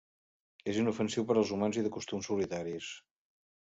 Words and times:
És 0.73 0.79
inofensiu 0.85 1.27
per 1.33 1.37
als 1.43 1.53
humans 1.59 1.81
i 1.81 1.87
de 1.91 1.95
costums 2.01 2.35
solitaris. 2.35 2.95